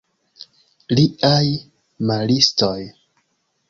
[0.95, 1.45] Liaj
[2.13, 2.77] maristoj!